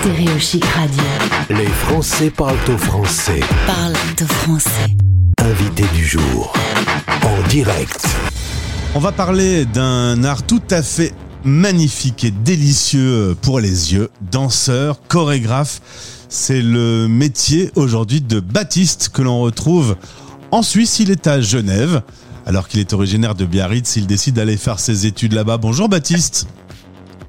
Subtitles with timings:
[0.00, 1.02] Stéréo Chic Radio.
[1.50, 3.40] Les Français parlent au français.
[3.66, 4.96] Parle de français.
[5.38, 6.54] Invité du jour.
[7.22, 8.06] En direct.
[8.94, 11.12] On va parler d'un art tout à fait
[11.44, 14.08] magnifique et délicieux pour les yeux.
[14.32, 15.82] Danseur, chorégraphe.
[16.30, 19.96] C'est le métier aujourd'hui de Baptiste que l'on retrouve
[20.50, 20.98] en Suisse.
[21.00, 22.00] Il est à Genève.
[22.46, 25.58] Alors qu'il est originaire de Biarritz, il décide d'aller faire ses études là-bas.
[25.58, 26.46] Bonjour Baptiste.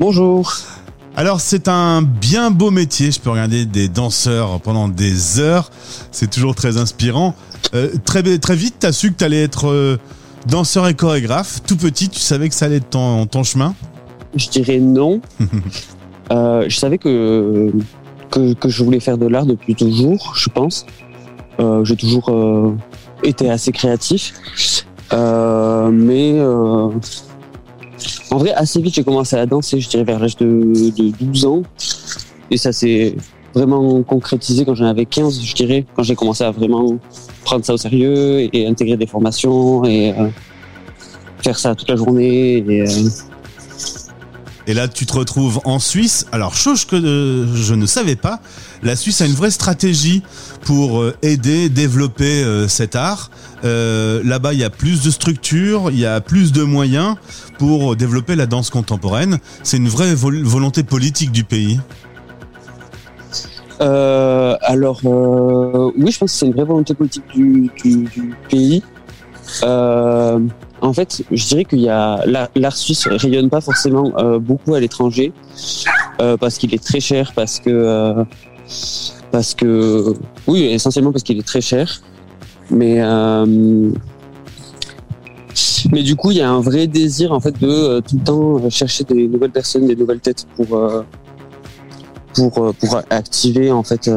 [0.00, 0.50] Bonjour.
[1.16, 5.70] Alors c'est un bien beau métier, je peux regarder des danseurs pendant des heures,
[6.10, 7.34] c'est toujours très inspirant.
[7.74, 9.96] Euh, très, très vite, tu as su que tu allais être euh,
[10.48, 11.62] danseur et chorégraphe.
[11.66, 13.74] Tout petit, tu savais que ça allait être ton, ton chemin?
[14.36, 15.20] Je dirais non.
[16.32, 17.70] Euh, je savais que,
[18.30, 20.86] que, que je voulais faire de l'art depuis toujours, je pense.
[21.60, 22.74] Euh, J'ai toujours euh,
[23.22, 24.32] été assez créatif.
[25.12, 26.88] Euh, mais euh,
[28.34, 31.46] en vrai, assez vite, j'ai commencé à danser, je dirais vers l'âge de, de 12
[31.46, 31.62] ans.
[32.50, 33.14] Et ça s'est
[33.54, 36.98] vraiment concrétisé quand j'en avais 15, je dirais, quand j'ai commencé à vraiment
[37.44, 40.26] prendre ça au sérieux et intégrer des formations et euh,
[41.42, 42.56] faire ça toute la journée.
[42.56, 42.86] Et, euh,
[44.66, 46.26] Et là, tu te retrouves en Suisse.
[46.32, 48.40] Alors, chose que euh, je ne savais pas,
[48.82, 50.22] la Suisse a une vraie stratégie
[50.62, 53.30] pour euh, aider, développer euh, cet art.
[53.62, 57.16] Là-bas, il y a plus de structures, il y a plus de moyens
[57.58, 59.38] pour développer la danse contemporaine.
[59.62, 61.80] C'est une vraie vol- volonté politique du pays.
[63.80, 67.70] Alors, oui, je pense que c'est une vraie volonté politique du
[68.50, 68.82] pays.
[69.62, 70.38] Euh,
[70.80, 74.80] en fait, je dirais qu'il y a l'art suisse rayonne pas forcément euh, beaucoup à
[74.80, 75.32] l'étranger
[76.20, 78.24] euh, parce qu'il est très cher, parce que euh,
[79.30, 80.14] parce que
[80.46, 82.02] oui, essentiellement parce qu'il est très cher.
[82.70, 83.90] Mais euh,
[85.92, 88.24] mais du coup, il y a un vrai désir en fait de euh, tout le
[88.24, 90.80] temps chercher des nouvelles personnes, des nouvelles têtes pour
[92.34, 94.10] pour pour activer en fait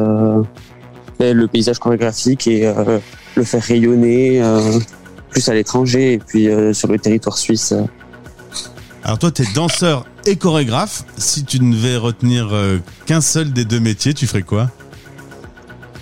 [1.18, 2.70] ben, le paysage chorégraphique et
[3.36, 4.42] le faire rayonner
[5.30, 7.74] plus à l'étranger et puis euh, sur le territoire suisse.
[9.04, 11.04] Alors toi, tu es danseur et chorégraphe.
[11.16, 14.70] Si tu ne devais retenir euh, qu'un seul des deux métiers, tu ferais quoi?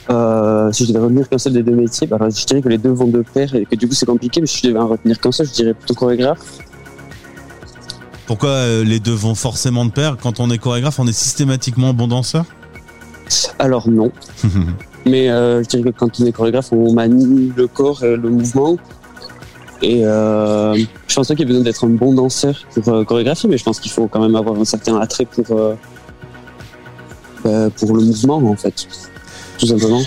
[0.09, 2.79] Euh, si je devais retenir qu'un seul des deux métiers, bah, je dirais que les
[2.79, 4.41] deux vont de pair et que du coup c'est compliqué.
[4.41, 6.59] Mais si je devais en retenir qu'un seul, je dirais plutôt chorégraphe.
[8.27, 10.17] Pourquoi euh, les deux vont forcément de pair?
[10.21, 12.45] Quand on est chorégraphe, on est systématiquement bon danseur?
[13.59, 14.13] Alors non,
[15.07, 18.31] mais euh, je dirais que quand on est chorégraphe, on manie le corps et le
[18.31, 18.77] mouvement.
[19.83, 20.75] Et euh,
[21.07, 23.59] je pense pas qu'il y ait besoin d'être un bon danseur pour euh, chorégraphier, mais
[23.59, 25.75] je pense qu'il faut quand même avoir un certain attrait pour euh,
[27.45, 28.89] bah, pour le mouvement en fait,
[29.59, 30.01] tout simplement.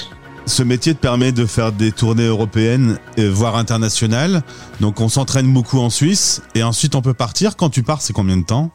[0.46, 4.42] Ce métier te permet de faire des tournées européennes, voire internationales.
[4.80, 7.56] Donc on s'entraîne beaucoup en Suisse et ensuite on peut partir.
[7.56, 8.72] Quand tu pars, c'est combien de temps?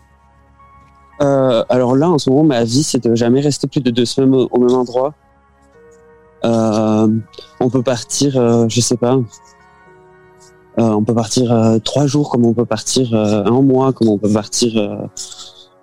[1.20, 4.04] Euh, alors là, en ce moment, ma vie, c'est de jamais rester plus de deux
[4.04, 5.14] semaines au, même endroit.
[6.44, 9.18] On peut partir, je sais pas.
[10.78, 14.08] Euh, on peut partir euh, trois jours, comme on peut partir euh, un mois, comme
[14.08, 14.72] on peut partir,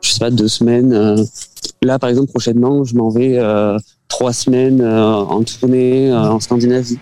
[0.02, 1.26] je sais pas, deux semaines.
[1.82, 3.40] Là, par exemple, prochainement, je m'en vais
[4.08, 7.00] trois semaines en tournée en Scandinavie.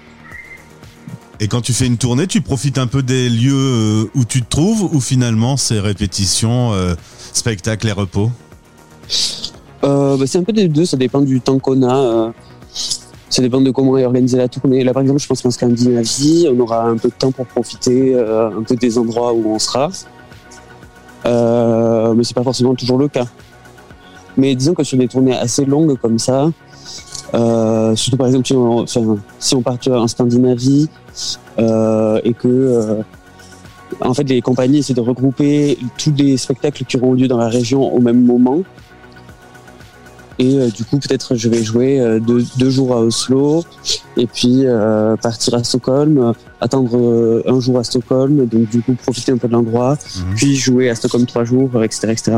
[1.42, 4.50] Et quand tu fais une tournée, tu profites un peu des lieux où tu te
[4.50, 6.96] trouves ou finalement c'est répétition, euh,
[7.32, 8.30] spectacle et repos?
[9.86, 12.34] Euh, bah, c'est un peu des deux, ça dépend du temps qu'on a.
[13.30, 14.84] ça dépend de comment est organisée la tournée.
[14.84, 18.16] Là, par exemple, je pense qu'en Scandinavie, on aura un peu de temps pour profiter
[18.16, 19.90] euh, un peu des endroits où on sera.
[21.26, 23.26] Euh, mais c'est pas forcément toujours le cas.
[24.38, 26.50] Mais disons que sur des tournées assez longues comme ça,
[27.36, 30.90] euh, surtout par exemple si on, enfin, si on part en Scandinavie
[31.60, 33.04] euh, et que
[34.02, 37.50] en fait les compagnies essaient de regrouper tous les spectacles qui auront lieu dans la
[37.50, 38.62] région au même moment.
[40.42, 43.66] Et euh, du coup, peut-être je vais jouer euh, deux, deux jours à Oslo
[44.16, 49.34] et puis euh, partir à Stockholm, attendre un jour à Stockholm, donc du coup profiter
[49.34, 50.36] un peu de l'endroit, Mhm.
[50.36, 52.38] puis jouer à Stockholm trois jours, etc., etc.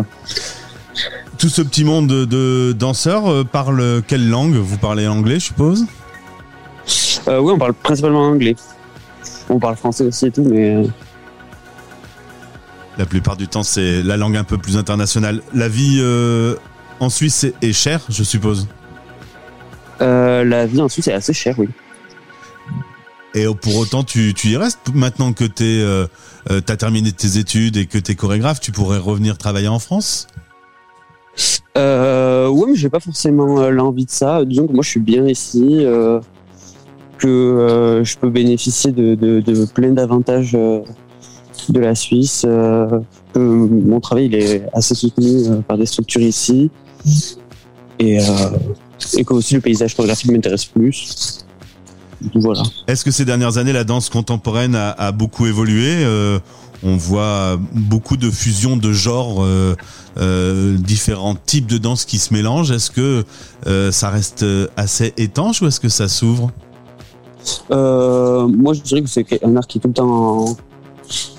[1.38, 4.56] Tout ce petit monde de, de danseurs parle quelle langue?
[4.56, 5.86] Vous parlez anglais, je suppose?
[7.28, 8.56] Oui, on parle principalement anglais.
[9.50, 10.84] On parle français aussi et tout, mais
[12.98, 15.42] La plupart du temps, c'est la langue un peu plus internationale.
[15.54, 16.56] La vie euh,
[17.02, 18.68] en Suisse est, chère, je suppose.
[20.02, 21.68] euh, la vie en Suisse est assez chère, oui.
[23.34, 26.06] Et pour autant, tu, tu y restes maintenant que tu euh,
[26.52, 29.80] euh, as terminé tes études et que tu es chorégraphe, tu pourrais revenir travailler en
[29.80, 30.28] France?
[31.78, 34.44] Euh, ouais, mais j'ai pas forcément l'envie de ça.
[34.46, 36.20] Disons que moi, je suis bien ici, euh,
[37.18, 42.42] que je peux bénéficier de, de, de plein d'avantages de la Suisse.
[43.34, 46.70] que mon travail il est assez soutenu par des structures ici.
[48.00, 48.26] Et, euh,
[49.18, 51.46] et que aussi le paysage photographique m'intéresse plus.
[52.36, 52.64] Voilà.
[52.88, 56.40] Est-ce que ces dernières années, la danse contemporaine a, a beaucoup évolué Euh,
[56.84, 59.76] On voit beaucoup de fusions de genres, euh,
[60.18, 62.72] euh, différents types de danse qui se mélangent.
[62.72, 63.24] Est-ce que
[63.92, 64.44] ça reste
[64.78, 66.52] assez étanche ou est-ce que ça s'ouvre?
[67.70, 70.58] Moi, je dirais que c'est un art qui est tout le temps en,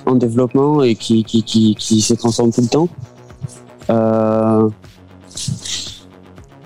[0.07, 2.89] en développement et qui, qui, qui, qui se transforme tout le temps.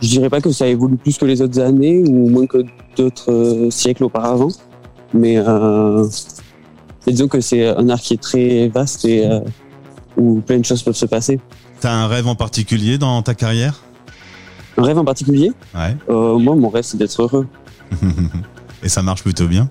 [0.02, 2.58] Je dirais pas que ça évolue plus que les autres années ou moins que
[2.96, 4.48] d'autres euh, siècles auparavant,
[5.14, 6.06] mais, euh,
[7.06, 9.40] disons que c'est un art qui est très vaste et euh,
[10.16, 11.40] où plein de choses peuvent se passer.
[11.80, 13.82] T'as un rêve en particulier dans ta carrière?
[14.76, 15.52] Un rêve en particulier?
[15.74, 15.96] Ouais.
[16.10, 17.46] euh, Moi, mon rêve, c'est d'être heureux.
[18.82, 19.68] Et ça marche plutôt bien?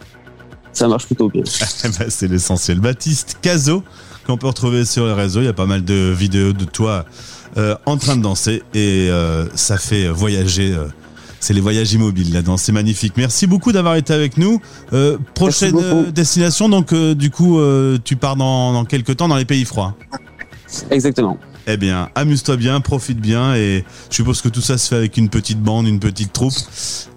[0.75, 1.44] Ça marche plutôt bien.
[1.83, 2.80] Eh ben, c'est l'essentiel.
[2.80, 3.83] Baptiste Cazo,
[4.27, 5.42] qu'on peut retrouver sur les réseaux.
[5.42, 7.06] Il y a pas mal de vidéos de toi
[7.57, 10.74] euh, en train de danser et euh, ça fait voyager.
[10.74, 10.88] euh,
[11.39, 12.63] c'est les voyages immobiles, la danse.
[12.63, 13.13] C'est magnifique.
[13.18, 14.60] Merci beaucoup d'avoir été avec nous.
[15.36, 17.60] Prochaine destination, donc du coup,
[18.04, 19.95] tu pars dans, dans quelques temps dans les pays froids.
[20.89, 21.38] Exactement.
[21.68, 25.18] Eh bien, amuse-toi bien, profite bien et je suppose que tout ça se fait avec
[25.18, 26.54] une petite bande, une petite troupe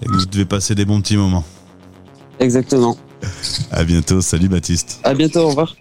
[0.03, 1.45] et que vous devez passer des bons petits moments.
[2.39, 2.99] Exactement.
[3.71, 4.21] À bientôt.
[4.21, 5.01] Salut Baptiste.
[5.05, 5.41] À bientôt.
[5.41, 5.77] Au revoir.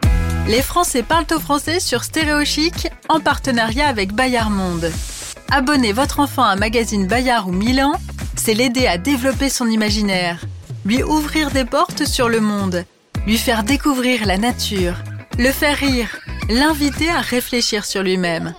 [0.48, 4.92] Les Français parlent au français sur Stéréo Chic en partenariat avec Bayard Monde.
[5.52, 7.94] Abonnez votre enfant à un magazine Bayard ou Milan,
[8.36, 10.46] c'est l'aider à développer son imaginaire,
[10.86, 12.86] lui ouvrir des portes sur le monde,
[13.26, 14.96] lui faire découvrir la nature,
[15.38, 16.10] le faire rire,
[16.50, 18.54] l'inviter à réfléchir sur lui-même.